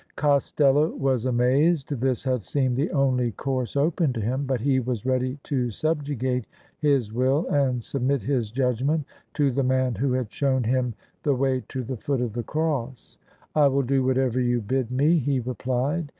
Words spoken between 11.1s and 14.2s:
the way to the foot of the Cross.'' I will do